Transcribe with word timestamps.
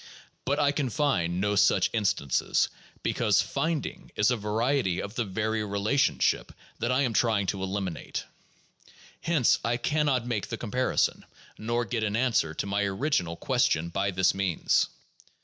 But 0.45 0.57
I 0.57 0.71
can 0.71 0.89
find 0.89 1.39
no 1.39 1.55
such 1.55 1.91
instances, 1.93 2.69
because 3.03 3.43
"find 3.43 3.85
ing" 3.85 4.09
is 4.15 4.31
a 4.31 4.35
variety 4.35 4.99
of 4.99 5.13
the 5.13 5.23
very 5.25 5.63
relationship 5.63 6.51
that 6.79 6.91
I 6.91 7.03
am 7.03 7.13
trying 7.13 7.45
to 7.53 7.57
elimi 7.57 7.93
nate. 7.93 8.23
Hence 9.21 9.59
I 9.63 9.77
can 9.77 10.07
not 10.07 10.25
make 10.25 10.47
the 10.47 10.57
comparison, 10.57 11.23
nor 11.59 11.85
get 11.85 12.03
an 12.03 12.15
answer 12.15 12.55
to 12.55 12.65
my 12.65 12.81
original 12.81 13.35
question 13.35 13.89
by 13.89 14.09
this 14.09 14.33
means. 14.33 14.87